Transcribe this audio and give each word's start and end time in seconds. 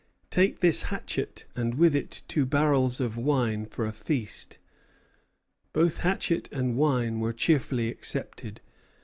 Take 0.31 0.61
this 0.61 0.85
hatchet, 0.89 1.45
and 1.55 1.75
with 1.75 1.93
it 1.93 2.23
two 2.27 2.47
barrels 2.47 2.99
of 2.99 3.17
wine 3.17 3.67
for 3.67 3.85
a 3.85 3.91
feast." 3.91 4.57
Both 5.73 5.97
hatchet 5.97 6.49
and 6.51 6.75
wine 6.75 7.19
were 7.19 7.33
cheerfully 7.33 7.89
accepted. 7.89 8.61